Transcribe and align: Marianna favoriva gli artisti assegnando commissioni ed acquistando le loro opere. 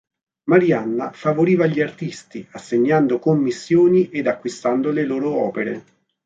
Marianna 0.45 1.11
favoriva 1.11 1.67
gli 1.67 1.79
artisti 1.79 2.43
assegnando 2.53 3.19
commissioni 3.19 4.09
ed 4.09 4.25
acquistando 4.25 4.89
le 4.89 5.05
loro 5.05 5.31
opere. 5.39 5.83